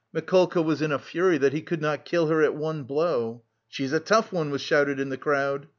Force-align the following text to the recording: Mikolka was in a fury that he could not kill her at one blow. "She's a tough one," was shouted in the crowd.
Mikolka 0.15 0.63
was 0.63 0.81
in 0.81 0.91
a 0.91 0.97
fury 0.97 1.37
that 1.37 1.53
he 1.53 1.61
could 1.61 1.79
not 1.79 2.05
kill 2.05 2.25
her 2.25 2.41
at 2.41 2.55
one 2.55 2.81
blow. 2.85 3.43
"She's 3.67 3.93
a 3.93 3.99
tough 3.99 4.33
one," 4.33 4.49
was 4.49 4.61
shouted 4.63 4.99
in 4.99 5.09
the 5.09 5.15
crowd. 5.17 5.67